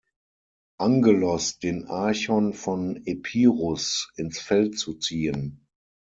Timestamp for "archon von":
1.85-3.05